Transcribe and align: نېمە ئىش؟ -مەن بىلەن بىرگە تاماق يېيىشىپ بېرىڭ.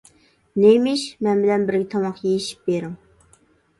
نېمە 0.61 0.93
ئىش؟ 0.97 1.03
-مەن 1.21 1.43
بىلەن 1.45 1.67
بىرگە 1.67 1.89
تاماق 1.93 2.25
يېيىشىپ 2.27 2.65
بېرىڭ. 2.71 2.97